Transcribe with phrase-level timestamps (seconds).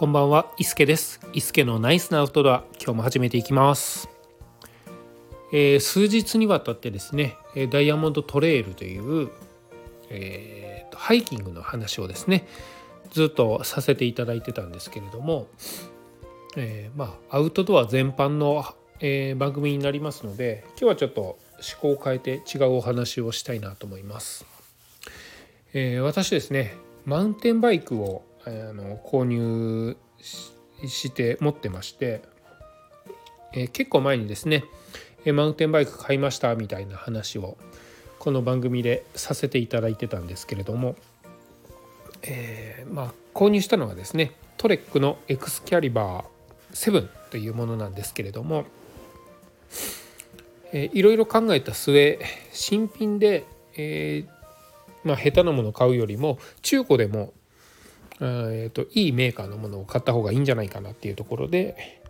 [0.00, 1.20] こんばんは、伊助です。
[1.34, 4.08] 伊助のナイスなアウトドア、今日も始めていきます。
[5.52, 7.36] えー、数日にわたってですね、
[7.68, 9.28] ダイヤモンドトレイルという、
[10.08, 12.46] えー、ハイキングの話をですね、
[13.10, 15.48] ずっとさせていただいてたんですけれども、
[16.56, 18.64] えー、まあアウトドア全般の、
[19.00, 21.38] え、番組になりますので、今日はちょっと思
[21.78, 24.46] 考を変えて違うお話をしたいなと思います。
[25.74, 26.74] え、私ですね、
[27.04, 29.96] マウンテンバイクをあの購入
[30.86, 32.22] して持ってまして、
[33.52, 34.64] え、結構前にですね
[35.26, 37.58] マウンテンバイク買いましたみたいな話を
[38.18, 40.96] この番組でさせていただいてたんですけれども、
[42.22, 46.24] えー、まあ購入したのはですねトレックのエクスキャリバー
[46.72, 48.64] 7というものなんですけれども、
[50.72, 52.18] え、いろいろ考えた末
[52.52, 53.44] 新品で、
[53.76, 57.32] えー、まあ、下手なもの買うよりも中古でも
[58.20, 62.00] えーと、いいメーカーのものを買った方がいいんじゃないかなっていうところで、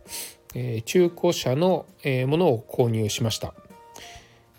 [0.55, 3.55] えー、中古車の、えー、ものを購入しました。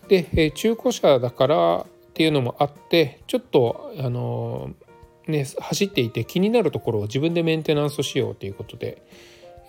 [0.08, 4.72] で、えー、中古車だからっていうのもあってちょっとあの
[5.26, 9.02] ね走っていて気になるところを自分でメンテナンスしようということで、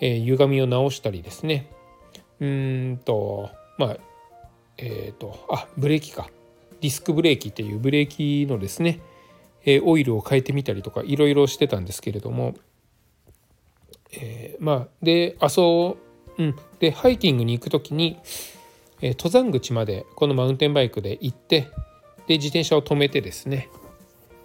[0.00, 1.70] えー、歪みを直したりですね
[2.40, 3.96] うんとまあ
[4.76, 6.28] えっ、とあブレーキか
[6.80, 9.00] ディスクブレーキっていうブレーキのですね
[9.66, 12.54] えオイルを変えてみたりとかいろいろしてたんですけれども、
[14.12, 15.96] えー、まあで阿蘇、
[16.38, 18.18] うん、でハイキングに行く時に、
[19.00, 21.70] えー、登山口までこのマウンテンバイクで行って
[22.26, 23.68] で自転車を止めてですね。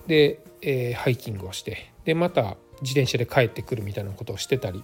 [0.08, 4.84] で、えー、ハイキングをしてでまた自転車で帰ってくるみたいなことをしてたり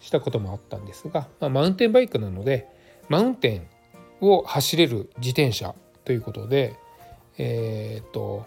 [0.00, 2.68] したこともあったんですが、まあ、マウンテンバイクなので
[3.08, 3.66] マウンテン
[4.20, 6.76] を走れる自転車ということで
[7.36, 8.46] えっ、と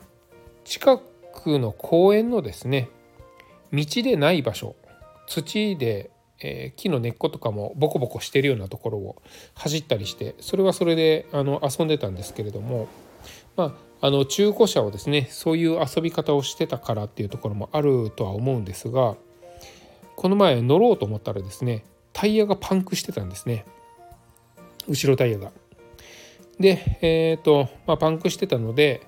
[0.63, 2.89] 近くの公園のですね
[3.73, 4.75] 道でない場所
[5.27, 6.11] 土で、
[6.41, 9.21] えー、木の根っことかもボコボコしてるようなところを
[9.55, 12.87] 走ったりしてそれはそれであの遊んでたんですけれども
[13.55, 19.15] まあの中古車をですねそういう遊び方をしてたからっていうところもあるとは思うんですが
[20.15, 23.65] この前乗ろうと思ったらですねタイヤがパンクしてたんですね
[24.87, 25.51] 後ろタイヤが。
[26.59, 29.01] でえっ、ー、と、まあ、パンクしてたので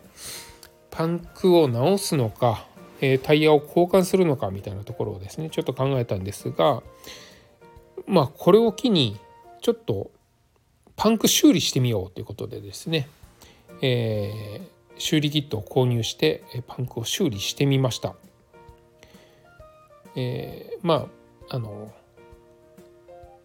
[0.94, 2.68] パンクを直すのか、
[3.02, 6.84] えタイヤを交換するのかみたいなところをですねちょっと考えたんですが
[8.08, 9.20] まあこれを機に
[9.62, 10.12] ちょっと
[10.96, 13.10] パンク修理してみようということでですね、
[13.82, 14.62] えー、
[14.98, 18.14] 修理キットを購入してパンクを修理してみました。
[20.16, 21.08] えー、ま
[21.50, 21.92] ああの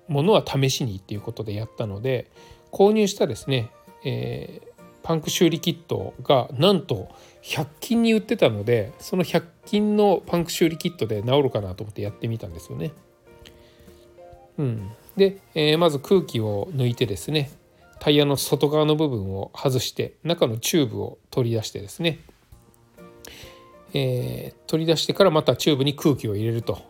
[0.07, 2.31] ものは試しにっていうことでやったので
[2.71, 3.71] 購入したですね、
[4.05, 4.78] えー、
[5.09, 7.09] パンク修理キットがなんと
[7.43, 12.93] 100均に売ってたのでその100均のパンク修理キットで治るかなと思ってやってみたんですよね。
[14.59, 17.51] うん、で、えー、まず空気を抜いてですね
[18.01, 22.21] タイヤの外側の部分を外して中のチューブを取り出してですね、
[23.95, 26.83] えー、取り出してからまたチューブに空気を入れると。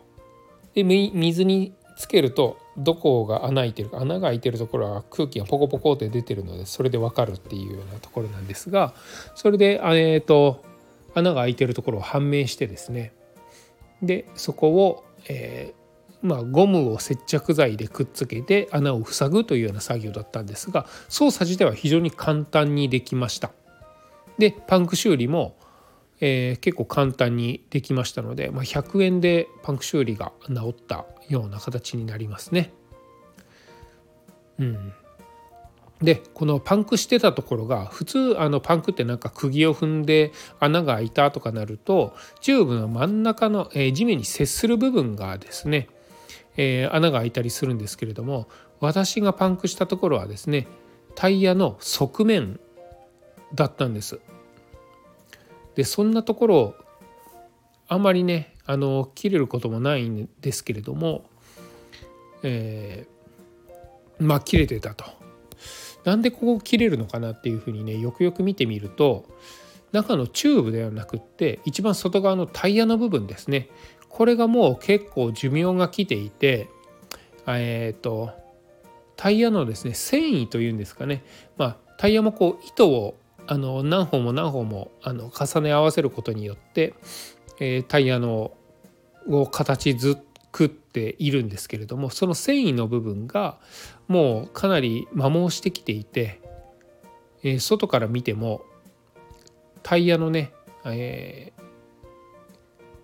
[0.73, 8.93] で水につけるとどこが穴開いてるか穴が開いてるところは空気がポコポコって出てるのでそれで分かるっていうようなところなんですが
[9.35, 10.63] それで、えーと、
[11.13, 13.11] 穴が開いてるところを判明してですね
[14.01, 23.51] でそこを、えー、まあ、ゴムを接着剤でくっつけて穴を塞ぐというような作業だったんですが操作自体は非常に簡単にできました。
[24.37, 25.57] でパンク修理も
[26.21, 32.73] えー、結構簡単にできましたので、まあ、100円でパンク修理が治ったような形になりますね。
[34.59, 34.93] うん、
[36.01, 45.87] でこのパンクしてたところが普通あのパンクってなんか釘を踏んで穴が開いたとかなるとチューブの真ん中の、えー、地面に接する部分がですね、
[46.57, 48.47] えー、穴が開いたりするんですけれども
[48.79, 50.67] 私がパンクしたところはですね
[51.15, 52.59] タイヤの側面
[53.53, 54.19] だったんです。
[55.75, 56.75] でそんなところ
[57.87, 61.25] あんまりねあの切れることもないんですけれども、
[62.43, 65.05] えー、まあ切れてたと。
[66.03, 69.25] なんでここ切れるのかなっていうふうにねよくよく見てみると
[69.91, 73.69] 中のチューブではなくって一番外側のタイヤの部分ですね
[74.07, 76.69] これがもう結構寿命が来ていて
[77.47, 78.31] えっ、ー、と
[79.15, 81.23] タイヤのですね繊維というんですかね
[81.57, 83.17] まあタイヤもこう糸を
[83.51, 86.93] あの何本も何本もあの重ね合わせることによって、
[87.59, 88.51] えー、タイヤの
[89.27, 93.57] を形作っているんですけれどもその繊維の部分が
[94.07, 96.41] もうかなり摩耗してきていて、
[97.41, 98.61] えー、外から見ても
[99.81, 100.53] タイヤのね、
[100.85, 101.51] え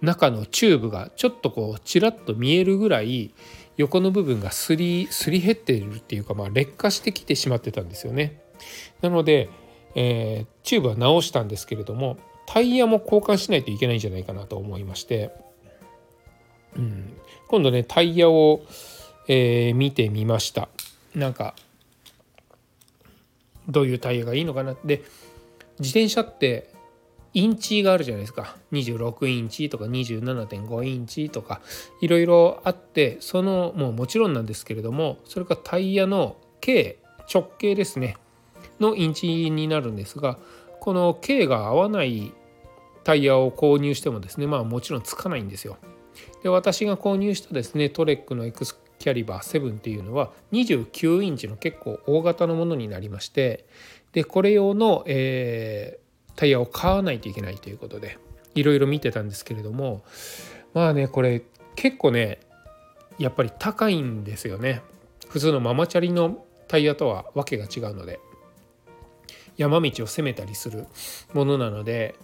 [0.04, 3.34] ー、中のチューブがちょっとこうちらっと見えるぐらい
[3.78, 8.44] 横の部分がすりすり減っているっていうか、まあ、劣化してきてしまってたんですよね。
[9.02, 9.50] なので、
[9.96, 15.32] えー、チューブは直したんですけれどもタイヤも交換しないといけないんじゃないかなと思いまして、
[16.76, 17.14] うん、
[17.48, 18.62] 今度ねタイヤを、
[19.28, 20.70] えー、見てみました。
[21.16, 21.56] なんか
[23.68, 24.74] どういうタイヤがいいのかな。
[24.74, 25.04] って
[25.80, 26.70] 自転車って
[27.34, 28.56] インチがあるじゃないですか。
[28.72, 31.62] 26インチとか27.5インチとか
[32.02, 36.98] いろいろあってそのもうもちろんなんですけれどもそれかタイヤの径
[37.34, 38.18] 直径ですね。
[38.80, 40.38] のインチになるんですが
[40.80, 42.34] この径が合わない
[43.04, 45.78] タイヤを購入してもですねまあもちろんつかないんですよ。
[46.44, 53.66] で私が購入したですねトレックのエクスキャリバー7っていうのは29インチの結構大型のものになりまして
[54.14, 56.00] でこれ用の、え
[56.36, 58.18] タイヤを買わないといけないということで
[58.56, 60.04] いろいろ見てたんですけれども
[60.74, 61.44] まあねこれ
[61.76, 62.40] 結構ね
[63.18, 64.82] やっぱり高いんですよね
[65.30, 68.20] 普通のママチャリのタイヤとはわけが違うので
[69.58, 70.86] 山道を攻めたりする
[71.34, 72.16] ものなので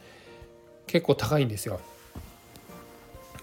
[0.87, 1.79] 結構高いんですよ。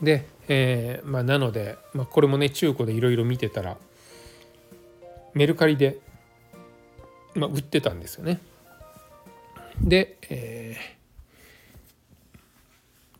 [0.02, 3.76] で、えー、まあ、なので、まあ、これもね中古でいろいろ見てたら
[5.34, 5.98] メルカリで、
[7.34, 8.40] まあ、売ってたんですよね。
[9.80, 12.38] で、えー、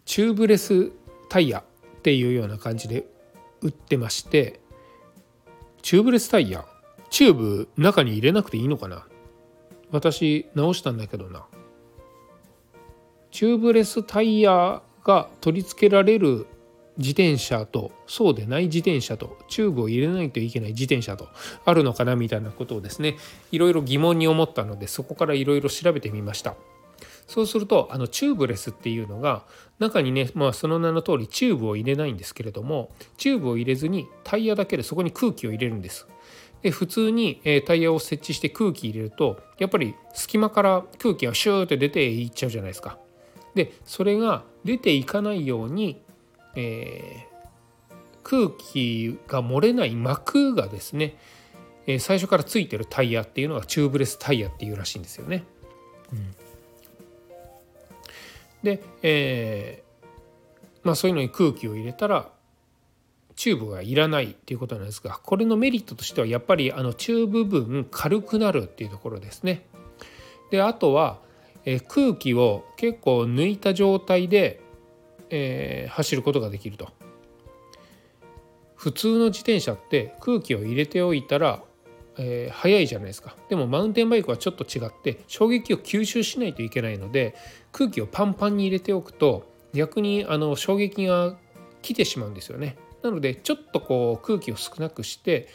[0.05, 0.91] チューブレス
[1.29, 3.07] タイヤっていうような感じで
[3.61, 4.61] 売ってまして
[5.83, 6.65] チューブレスタイヤ
[7.11, 9.07] チューブ中に入れなくていいのかな？
[9.91, 11.47] 私直したんだけどな。
[13.31, 16.47] チューブレスタイヤが取り付けられる
[16.99, 21.29] 自転車とそうでない自転車とチューブを入れないといけない自転車と
[21.65, 23.17] あるのかなみたいなことをですね
[23.53, 26.55] いろいろ疑問に思ったのでそこからいろいろ調べてみました。
[27.29, 29.45] そうするとあのチューブレスっていうのが
[29.79, 36.09] 中にね、まあ、その名の通りチューブを入れないんですけれどもチューブを入れずにタイヤだけでそこに空気を入れるんです。
[36.63, 42.99] で普通に、えタイヤを設置して空気入れるとやっぱり隙間から空気がシューって出ていっちゃうじゃないですか
[43.55, 46.01] でそれが出ていかないように
[46.61, 47.95] えー、
[48.25, 51.17] 空気が漏れない膜がですね、
[51.87, 55.45] え、最初からついてるタイヤっていうのがチューブレスタイヤっていうらしいんですよね。
[56.13, 56.35] うん、
[58.65, 60.07] で、えー、
[60.83, 62.29] まあそういうのに空気を入れたら
[63.39, 69.67] チューブがいらないっていうことなんですがこれのメリットとしてはやっぱりあのチューブ分軽くなるっていうところですね。
[70.51, 71.19] であとは、
[71.65, 74.61] え、空気を結構抜いた状態で
[75.31, 76.89] えー、走ることができると。
[78.75, 81.63] 普通の自転車って空気を入れておいたら、
[82.17, 83.37] えー、速いじゃないですか。
[83.49, 87.35] でもマウンテンバイクはちょっと違って衝撃を吸収しないといけないので
[87.73, 91.37] 空気をパンパンに入れておくと逆にあの衝撃が
[91.83, 92.77] 来てしまうんですよね。
[93.03, 95.49] なのでちょっとこう空気を少なくして、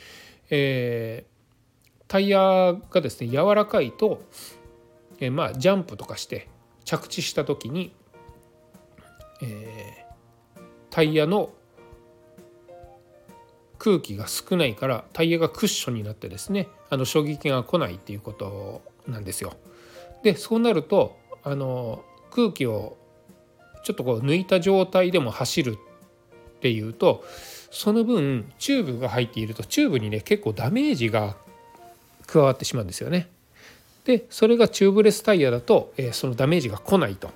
[0.50, 4.24] えー、タイヤがですね柔らかいと、
[5.19, 6.48] えー、まあジャンプとかして
[6.86, 7.94] 着地した時に
[9.44, 11.54] えー、タイヤの
[13.78, 19.57] 空気が少ないからタイヤがクッションになってですねあの衝撃が来ないっていうことなんですよ。
[20.24, 22.97] でそうなるとあの空気を
[23.83, 25.78] ちょっとこう抜いた状態でも走る
[26.63, 27.25] っていうと
[27.71, 31.35] その分チューブが入っているとチューブにね結構ダメージが
[32.25, 33.27] 加わってしまうんですよね。
[34.05, 37.31] でそれがチューブレスタイヤだと、えー、そのダメージが来ないと。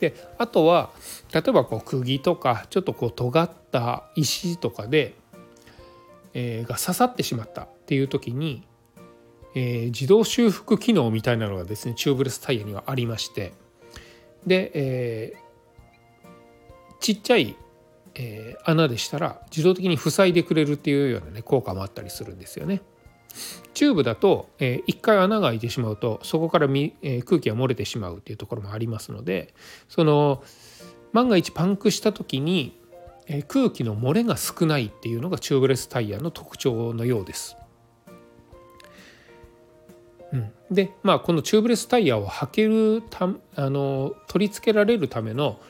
[0.00, 0.90] であとは
[1.32, 5.14] 例えばこう釘とかちょっとこう尖った石とかで、
[6.34, 8.64] えー、が刺さってしまったっていう時に、
[9.54, 13.52] えー、自動修復機能みたいなのがですねチューブレスタイヤにはありまして
[14.44, 15.36] で、え、
[17.00, 17.56] ちっちゃい、
[18.18, 22.82] えー、穴でしたら自動的に塞いでくれるっていうようなね効果もあったりするんですよね。
[23.74, 29.52] チューブだと、えー、1回穴が開いてしまうとそこからみ、えー、空気が漏れてしまうっていうところもありますので
[29.88, 30.42] その
[31.12, 32.80] 万が一パンクした時に、
[33.26, 37.58] えー、空気の漏れが少ないっていうのがチューブレスタイヤの特徴のようです。
[40.32, 45.60] うん、でまあこのチューブレスタイヤを履けるたあの取り付けられるための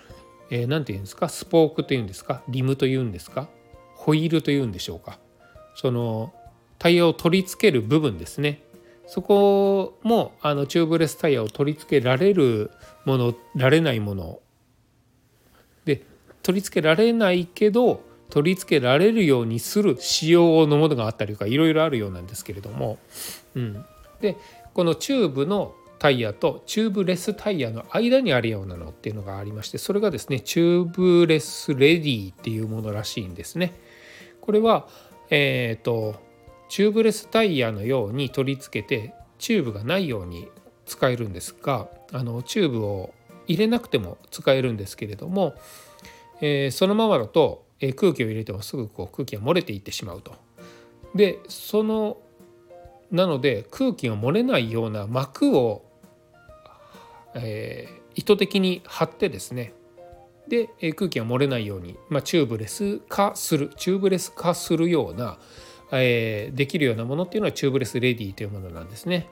[0.50, 1.28] 何、えー、て言うんですか？
[1.28, 2.42] スポークというんですか？
[2.48, 3.48] リムというんですか？
[3.94, 5.18] ホイールというんでしょうか？
[5.74, 6.32] その
[6.78, 8.62] タイヤを取り付ける部分ですね。
[9.06, 12.70] そこもあのチューブレスタイヤを取り付けられる
[13.04, 14.40] ものられないもの。
[15.84, 16.02] で
[16.42, 22.98] 取り付けられないけど取り付けられるようにする仕様のものがあったりとかいろいろあるようなんですけれども、
[23.54, 23.84] うん、
[24.20, 24.36] で
[24.74, 25.74] このチューブの
[26.06, 33.74] タイヤとチューブレスタイヤの間にあるようなのっていうのがありましてそれがですねチューブレスレディっていうものらしいんですね。
[34.40, 34.86] これは
[35.30, 36.14] えっ、ー、と
[36.68, 40.46] チューブレスタイヤのように取り付けてチューブがないように
[40.84, 43.12] 使えるんですがあのチューブを
[43.48, 45.56] 入れなくても使えるんですけれども、
[46.40, 50.34] えー、そのままだと、えー、空気を入れてもすぐこう空気が漏れていってしまうと。
[51.16, 52.18] でその
[53.10, 55.85] なので空気が漏れないような膜を、
[57.36, 59.72] えー、意図的に貼ってですね
[60.48, 65.38] でえ空気が漏れないように、まあ、チューブレス化するチューブレス化するような、
[65.92, 69.28] えー、できるようなものっていうのはチューブレスレディーというものなんですね。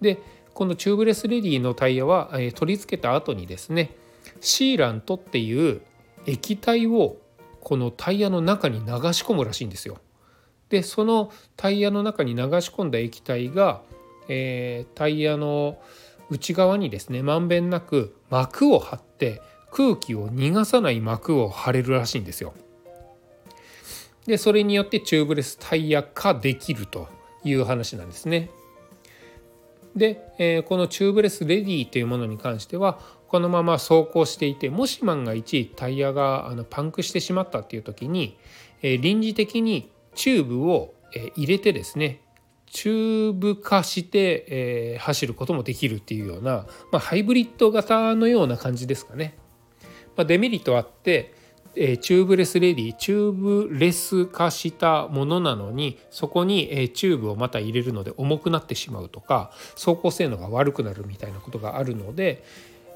[0.00, 0.18] で
[0.52, 3.94] このチューブレスレディーのタイヤは、え、取り付けた後にですね
[4.40, 5.80] シーラントっていう
[6.26, 7.16] 液体を
[7.60, 9.98] このタイヤの中に流し込むらしいんですよ。
[10.68, 13.82] でそのタイヤの中に流し込んだ液体が、
[14.28, 15.78] えー、タイヤの
[16.30, 22.54] 内側にですねまんべんなく膜を張って空気を逃がさない膜を張れるらしいんですよ。
[24.26, 27.08] でそれによってチューブレスタイヤ化できると
[27.42, 28.50] いう話なんですね。
[29.96, 38.36] で、えー、このチューブレスレディというものに関してはこのまま走行していてもし万が一タイヤがあのパンクしてしまったっていう時に、
[38.82, 40.94] えー、臨時的にチューブを
[41.34, 42.20] 入れてですね
[42.70, 49.36] チューブ化して、えー、走ることもできるっていうような、まあ、ハイブリッド型のような感じですかね。
[50.16, 51.34] まあ、デメリットあって、
[51.74, 62.44] えー、チューブレスレディチューブレス化したものなのにそこに、えー、チューブをまた入れるので重くなってしまうとか走行性能が悪くなるみたいなことがあるので、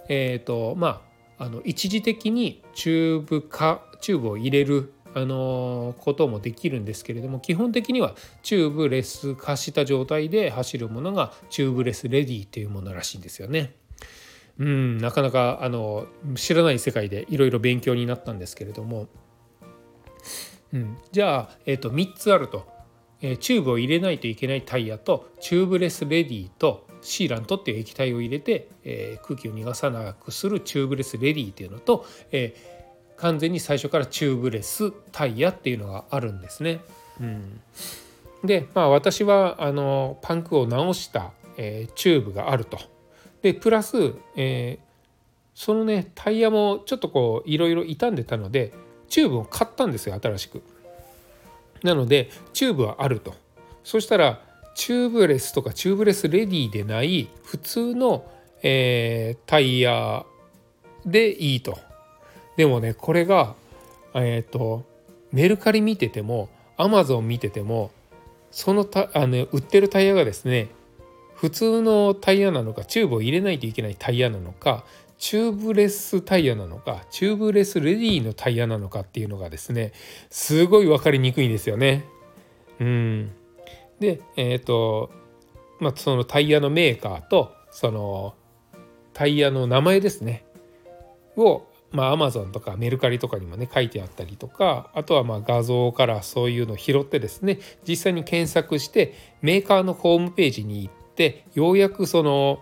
[0.08, 1.02] えーとま
[1.38, 13.74] あ、あの一時的にチューブ化チューブを入れるあのこともできるんですけれども基本的にはチューブレス化した状態で走るものがチューブレスレディというものらしいんですよね。
[14.58, 16.06] うん、なかなかあの
[16.36, 19.08] 知らない世界でいろいろ勉強になったんですけれども、
[20.72, 22.66] うん、じゃあ、えー、と3つあると、
[23.20, 32.74] えー、チューブを入れないといけないタイヤとチューブレスレディとシーラントっていう液体を入れて、えー、空気を逃がさなくするチューブレスレディっていうのと、えー、
[33.24, 36.80] 完全に最初からチューブレスタイヤっていうのがあるんですね。
[37.18, 37.58] うん、
[38.44, 42.78] でまあ私はあのパンクを直した、えー、チューブがあると。
[43.40, 44.84] でプラス、えー、
[45.54, 48.74] そのねタイヤもちょっとこういろいろ傷んでたので
[49.08, 50.62] チューブを買ったんですよ新しく。
[51.82, 53.34] なのでチューブはあると。
[53.84, 54.42] そしたら
[54.74, 58.30] チューブレスとかチューブレスレディでない普通の、
[58.62, 60.26] えー、タイヤ
[61.06, 61.78] でいいと。
[62.56, 63.54] でもねこれが
[64.14, 64.84] えっ、ー、と
[65.32, 67.90] メルカリ見ててもアマゾン見てても
[68.50, 70.68] そのたあの売ってるタイヤがですね
[71.34, 74.84] 普通のタイヤなのかチューブを入れないといけないタイヤなのか
[75.18, 79.92] チューブレスタイヤなのかチューブレスレディのタイヤなのかっていうのがですね
[80.30, 82.04] すごい分かりにくいんですよね。
[82.80, 83.30] うん、
[84.00, 85.10] でえっ、ー、と
[85.80, 88.34] まあそのタイヤのメーカーとその
[89.12, 90.44] タイヤの名前ですね
[91.36, 102.58] をまあ、Amazon とかメルカリとかにもね書いてあったりとかあとはまあ画像からそういうのを拾ってですね実際に検索してメーカーのホームページに行ってようやくその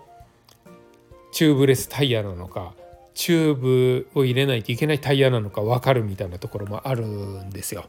[1.33, 2.75] チューブレスタイヤなのか
[3.15, 7.87] チューブを入れないといけないタイヤなのか分かるみたいなところもあるんですよ。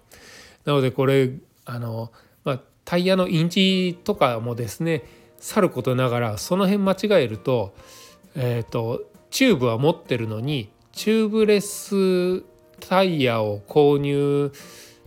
[0.63, 1.29] なのでこれ
[1.65, 2.11] あの、
[2.45, 5.03] まあ、タイヤのインチとかもですね
[5.37, 7.75] さることながらその辺間違えると,、
[8.35, 12.43] えーとチューブは持ってるのにチューブレス
[12.79, 14.51] タイヤを購入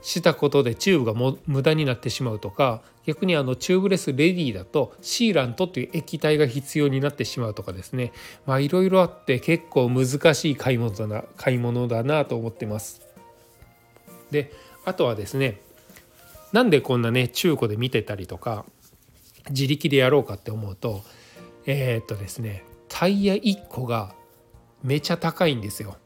[0.02, 8.12] したことでチューブがも無駄になってしまうとか逆にあのチューブレスレディだとシーラントという液体が必要になってしまうとかですね
[8.46, 13.00] まあいろいろあって結構難しい買い物だな買い物だなと思ってます。
[14.30, 14.52] で
[14.84, 15.60] あとはですね
[16.52, 18.64] なんでこんなね中古で見てたりとか
[19.50, 21.02] 自力でやろうかって思うと
[21.64, 24.14] えー、っとですねタイヤ1個が
[24.86, 25.96] めちゃ高いんですよ。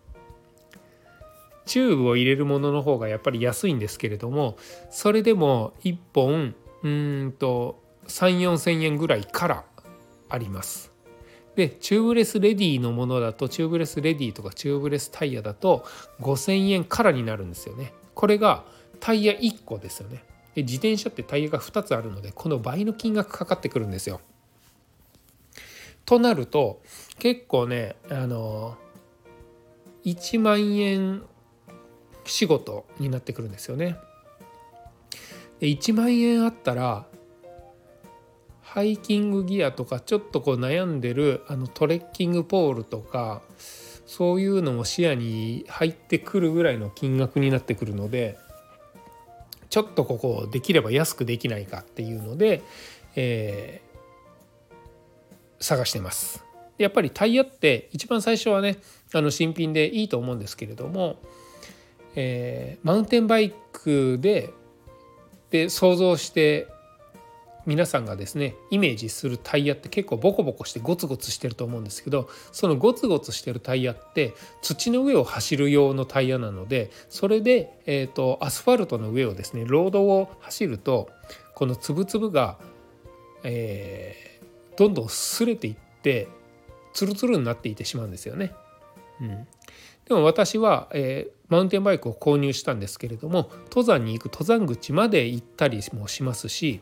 [1.66, 4.56] チューブを入れるものの方がやっぱり安いんですけれども
[4.90, 9.64] それでも1本うんと3,4,000円ぐらいから
[10.28, 10.90] あります。
[11.54, 15.84] でチューブレスレディのものだとチューブレスレディとかチューブレスタイヤだと
[16.20, 17.92] 5,000円からになるんですよね。
[18.14, 18.64] これが
[18.98, 20.24] タイヤ1個ですよね。
[20.54, 24.20] で自転車ってタイヤが2つあるのでこの倍の金額かかってくるんですよ。
[26.10, 26.82] となると
[27.20, 28.76] 結構ねあの
[30.04, 31.22] 1万円
[32.24, 33.96] 仕事になってくるんですよね。
[35.60, 37.06] で1万円あったら
[38.60, 43.42] ハイキングギアとかちょっとこう悩んでるあのトレッキングポールとか
[44.04, 48.36] そういうのも視野に入ってくるぐらいの金額になってくるので
[49.68, 52.64] ちょっとここできれば安くできないかっていうので、
[53.14, 53.80] え、
[55.60, 56.44] 探してます。
[56.78, 58.78] やっぱりタイヤって一番最初はね
[59.12, 61.20] あの新品でいいと思うんですけれども、
[62.14, 64.50] えー、マウンテンバイクで
[65.50, 66.68] で想像して
[67.66, 81.10] 皆さんがですねイメージするタイヤって結構ボコボコしてゴツゴツしてると思うんですけどそのゴツゴツしてるタイヤって土の上を走る用のタイヤなのでそれで、えーと、アスファルトの上をですねロードを走ると
[81.54, 82.58] この粒々が、
[83.44, 84.29] えー、
[84.76, 86.28] どんどん擦れていって
[86.92, 88.52] ツルツルになっていってしまうんですよね。
[89.20, 89.46] うん、
[90.06, 96.80] でも私は、えー、マウンテンバイクを購入したんですけれども登山に行く登山口まで行ったりもしますし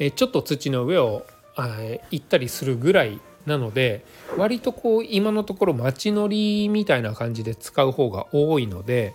[0.00, 1.24] えちょっと土の上を
[1.56, 4.04] 行ったりするぐらいなので
[4.36, 9.14] 割とこう今のところ街乗りみたいな感じで使う方が多いので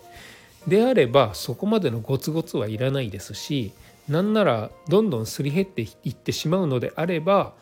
[0.67, 3.73] であればそこまでのゴツゴツはいらないですし
[4.07, 7.53] なんならどんどんすり減っていってしまうのであれば、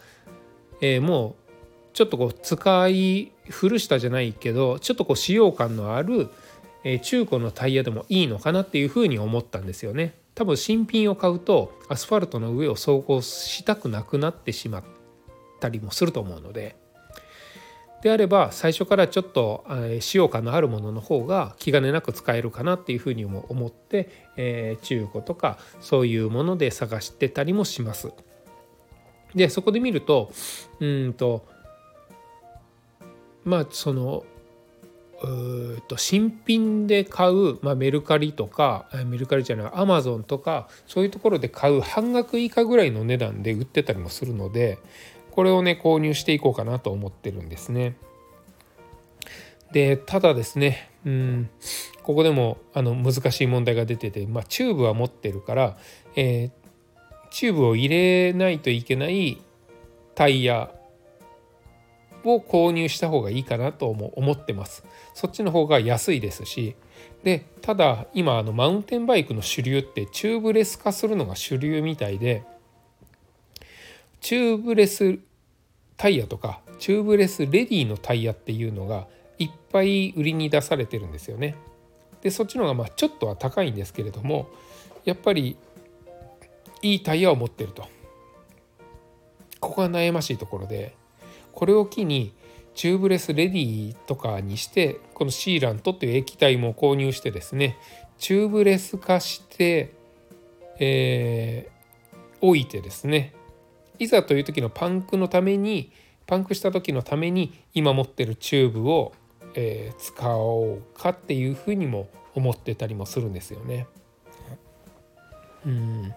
[0.81, 1.43] えー、もう
[1.93, 6.29] ちょっとこう使い古したじゃないけどちょっとこう使用感のある、
[6.83, 10.15] え中古のタイヤでもいいのかなっていうふうに思ったんですよね。
[10.35, 14.83] 多分新品を買うとアスファルトの上を走行したくなくなってしまっ
[15.59, 16.75] たりもすると思うので
[18.03, 19.65] であれば最初からちょっと
[20.01, 28.12] 使用感のあるものの方が気兼ねなく使えるかなっていうふうにも思って、えー、中古とかそういうもので探してたりもします。
[29.33, 30.33] でそこで見ると
[30.81, 31.45] うんと
[33.45, 34.25] まあその
[35.22, 44.77] うと新品で買う、まあ、メルカリとかメルカリじゃないアマゾンとかそういうところで買う半額以下ぐらいの値段で売ってたりもするので
[45.34, 47.96] これをね購入していこうかなと思ってるんですね。
[49.72, 51.50] でただですねうん
[52.04, 55.78] ここでもあの難しい問題が出てて、まあ、チューブは持ってるから、
[56.15, 56.52] えー、
[57.32, 59.41] チューブを入れないといけない
[60.13, 60.69] タイヤ
[62.24, 64.86] を購入した方がいいかなと思ってます。
[65.15, 66.76] そっちの方が安いですし
[67.24, 72.43] でただ今あのマウンテンバイクの主流ってチューブレス化するのが主流みたいで
[74.23, 75.19] チューブレス
[75.97, 79.05] タイヤとかチューブレスレディのタイヤっていうのが
[79.38, 81.55] いっぱい売りに出されてるんですよね。
[82.21, 84.47] でそっちの方がまあちょっとは高いんですけれども
[85.03, 85.57] やっぱり
[86.81, 87.86] いいタイヤを持ってると。
[89.59, 90.95] ここが悩ましいところで
[91.51, 92.33] これを機に
[92.75, 97.77] チューブレスレディとかにしてこのシーラントっていう液体も購入してですね
[98.17, 99.93] チューブレス化して、
[100.79, 103.33] えー、置いてですね
[104.04, 105.92] いざという時のパンクのために
[106.26, 109.13] パンクした時のために今持ってるチューブを、
[109.56, 113.88] えー、使おうかっていうふうにも思ってたりもするんですよね。
[115.66, 116.13] うん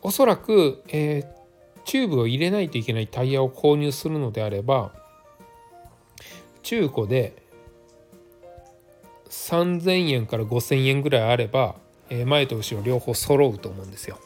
[0.00, 4.92] おそらく、えー、チューブを入れないといけないタイヤを購入するのであれば
[6.62, 7.34] 中古で
[9.28, 11.74] 3,000円から5,000円ぐらいあれば
[12.10, 14.18] え前と後ろ両方揃うと思うんですよ。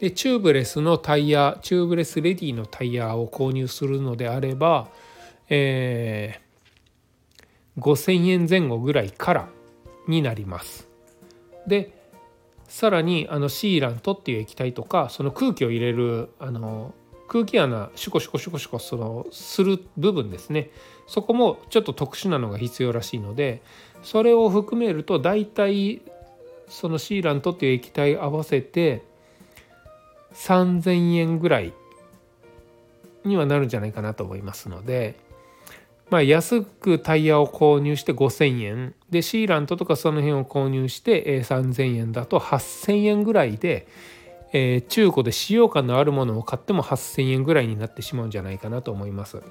[0.00, 4.88] でチューブレスのタイヤチューブレスレディのタイヤを購入するのであれば、
[5.48, 9.48] えー、5,000円前後ぐらいから
[10.06, 10.88] になります。
[11.66, 11.92] で
[12.68, 16.94] さらにあのシーラントっていう液体とかその空気を入れるあの
[17.26, 20.70] 空気穴シュコシュコシュコシュコそのする部分ですね
[21.06, 23.62] そこもちょっと特殊なのが必要らしいので
[24.02, 26.02] それを含めると大体
[26.68, 29.02] そのシーラントっていう液体合わせて
[30.38, 31.72] 3000円ぐらい
[33.24, 35.28] にはなるんじゃないかなと思いますので
[36.10, 43.86] まあ、安くタイヤを購入して5,000円でシーラントとかその辺を購入して3,000円だと8,000円ぐらいで、
[44.52, 49.42] えー、中古で使用感のあるものを買っても8,000円ぐらいになってしまうんじゃないかなと思います。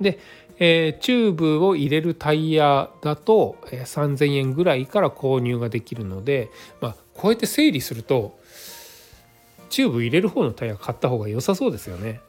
[0.00, 0.18] で、
[0.58, 6.50] えー、チューブを入れるタイヤだと、えー、3,000円ぐらいから購入ができるので、
[6.80, 8.38] まあ、こうやって整理すると
[9.74, 12.20] チューブ入れる方のタイヤ買った方が良さそうですよね。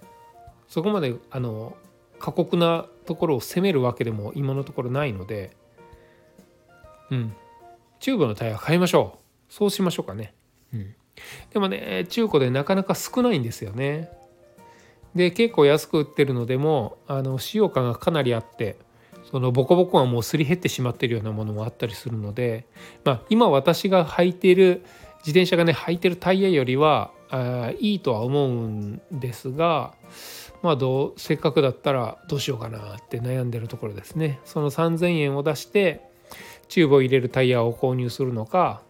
[0.67, 1.77] そこまであの
[2.17, 5.55] 過酷なところを攻めるわけでも今のところないので。
[7.11, 7.35] うん。
[7.99, 9.53] チューブのタイヤ買いましょう。
[9.53, 10.33] そうしましょうかね。
[10.73, 10.95] うん。
[11.53, 14.09] でもね中古でなかなか少ないんですよね。
[15.13, 18.75] で結構安く売ってるのでもあの使用感がかなりあって
[19.29, 22.65] そのボコボコはもうすり減ってしまってるようなものもあったりするので、
[23.03, 24.83] まあ、今私が履いている
[25.19, 29.93] 自転車がね履いてるタイヤよりはあいいとは思うんですが
[30.61, 36.01] まあどうせっかくだったらどうしようかなって悩んでるところですねその3,000円を出して
[36.67, 38.81] チューブを入れるタイヤを購入するのか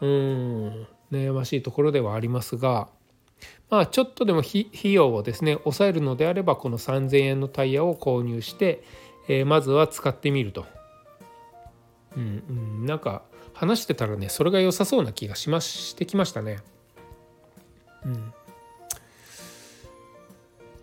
[0.00, 2.88] うん悩ましいところではありますが
[3.68, 8.82] まあちょっとでも費用をですね抑えるのであればこの3,000円のタイヤを購入して、
[9.28, 10.66] えー、まずは使ってみると。
[12.16, 13.22] うん、うん、なんか
[13.54, 16.58] 話してたらねそれが良さそうな気がしましてきましたね。
[18.04, 18.32] うん、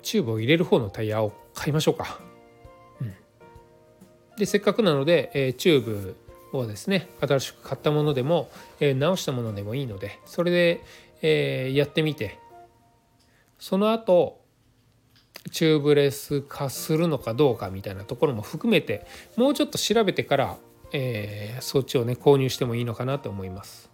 [0.01, 2.19] チューブを入れる方のタイヤを買いましょうか。
[3.01, 3.13] うん、
[4.37, 6.15] でせっかくなので、えー、チューブ
[6.53, 8.49] をですね新しく買ったものでも、
[8.79, 10.83] えー、直したものでもいいのでそれで、
[11.21, 12.39] えー、やってみて
[13.59, 14.39] その後
[15.51, 20.57] チューブレス化するのかどうかみたいなところも含めてもうちょっと調べてから、
[20.91, 23.89] えー、そっちをね購入してもいいのかなと思います。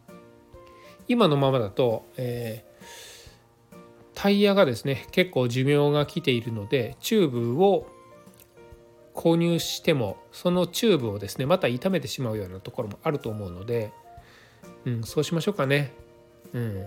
[1.07, 2.72] 今のままだと、えー、
[4.15, 7.87] タイヤがですね結構寿命が来ているのでチューブを
[9.13, 13.91] 購入してもそのチューブをですねまた傷めてしまうようなところもあると思うので、
[14.85, 15.91] うん、そうしましょうかね。
[16.53, 16.85] うん、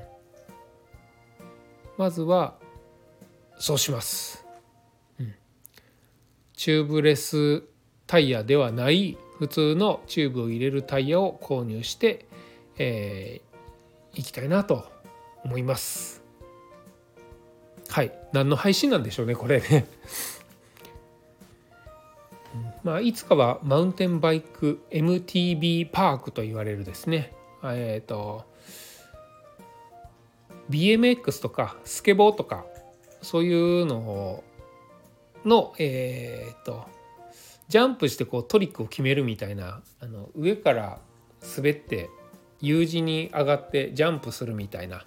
[1.97, 2.55] まずは
[3.59, 4.45] そうします、
[5.19, 5.35] うん、
[6.55, 7.65] チューブレス
[8.07, 12.27] タイヤではない普通のチューブを入れるタイヤを購入して、
[12.79, 14.85] えー、いきたいなと
[15.45, 16.26] 思います。
[17.89, 18.13] はい。
[18.33, 19.87] 何の配信なんでしょうねこれね。
[22.85, 27.33] まあ、いつかはマウンテンバイク MTB パークと言われるですね。
[27.65, 28.45] えっ、ー、と
[30.71, 32.65] BMX とかスケボーとか
[33.23, 34.45] そういうのを
[35.45, 36.85] のえっ、ー、と
[37.69, 40.99] ジャンプしてこうトリックを決めるみたいなあの上から
[41.57, 42.09] 滑って
[42.61, 45.05] U 字に上がってジャンプするみたいな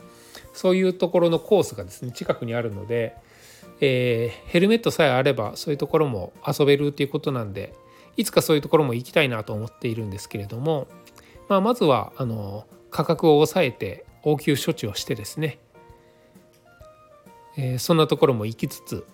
[0.54, 3.16] そういうところのコースがですね近くにあるので、
[3.82, 7.74] えー、ヘルメットさえあればそういうところも遊べるっていうことなんで
[8.18, 10.88] いつかそういうところも行きたいなと思っているんですけれども、
[11.48, 15.60] まあ、まずはあの価格を抑えて応急処置をしてですね、
[17.58, 19.06] えー、そんなところも行きつつ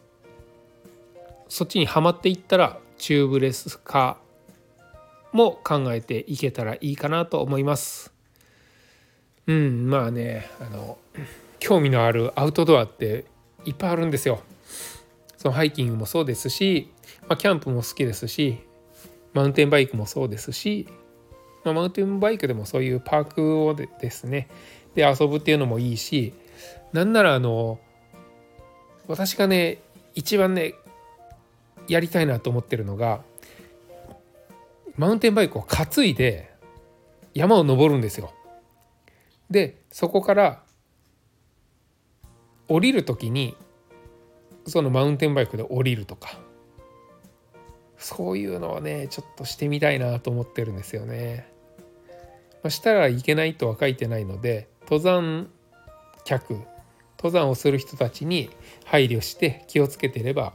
[1.47, 4.17] そっちにはまっていったらチューブレス化
[5.31, 8.13] も考えていけたらいいかなと思います。
[9.47, 10.97] うんまあねあの
[11.59, 13.25] 興味のあるアウトドアって
[13.65, 14.41] いっぱいあるんですよ。
[15.37, 16.91] そのハイキングもそうですし、
[17.27, 18.57] まあ、キャンプも好きですし
[19.33, 20.87] マウンテンバイクもそうですし、
[21.63, 24.47] まあ、マウンテンバイクでもそういうパークをでですね
[24.95, 26.33] で遊ぶっていうのもいいし
[26.93, 27.79] なんならあの
[29.07, 29.79] 私がね
[30.15, 30.73] 一番ね
[31.87, 33.21] やりたいなと思ってるのが
[34.97, 36.51] マウンテンバイクを担いで
[37.35, 38.33] 山を登るんですよ。
[39.51, 40.63] でそこから
[42.67, 43.55] 降りる時に
[44.67, 46.39] そのマウンテンバイクで降りるとか
[47.97, 51.51] そういうのをねちょっとしてみたいなと思ってるんですよね。
[52.63, 55.49] まあ、したらいけないとは書いてないので登山
[56.23, 56.59] 客
[57.17, 58.49] 登山をする人たちに
[58.85, 60.53] 配慮して気をつけてれば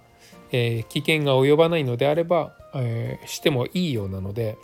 [0.52, 4.58] えー、危険が及ばないのであれば、えー、してもいいようなので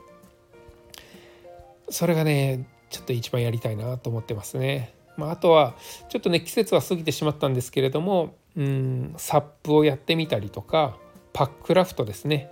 [1.89, 4.95] それがねちょっと一番やりたいなと思ってますね。
[5.16, 5.74] まあ、あとは
[6.09, 10.96] ちょっとね季節は過ぎてしまったんですけれどもうんサップをやってみたりとか
[11.33, 12.50] パックラフトですね、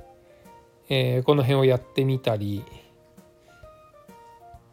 [0.89, 2.65] えー、この辺をやってみたり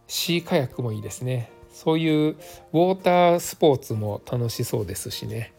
[0.07, 1.49] シーカヤックもいいですね。
[1.71, 5.53] そういうウォータースポーツも楽しそうですしね。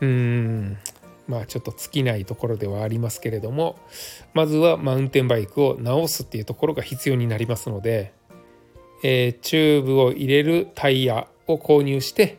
[0.00, 0.78] うん
[1.28, 3.78] まあちょっと尽きないところではありますけれども
[4.32, 8.14] まずはマウンテンバイクを直すっていうところが必要になりますので、
[9.04, 12.38] えー、チューブを入れるタイヤを購入して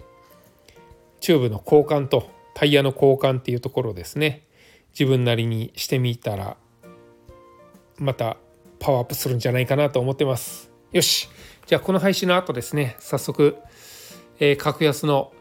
[1.19, 4.43] チューブの交換とタイヤの交換っていうところですね
[4.91, 6.57] 自分なりにしてみたら
[7.97, 8.37] また
[8.79, 10.71] パワーアップするんじゃないかなと思ってます。
[10.91, 11.29] よし。
[11.67, 13.57] じゃあこの配信の後ですね早速、
[14.39, 15.31] えー、格安の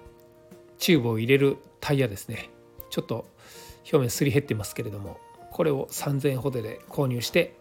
[0.79, 2.51] チューブを入れるタイヤですね。
[2.91, 3.25] ちょっと
[3.85, 5.19] 表面すり減ってますけれども
[5.51, 7.55] これを3000円ほどで購入して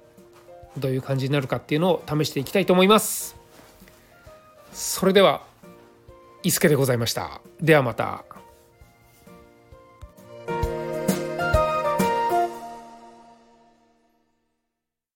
[0.77, 3.37] どういう感じになるかっていうのを試していきたいと思います。
[4.73, 5.48] それでは
[6.43, 7.41] 伊助でございました。
[7.61, 8.23] ではまた。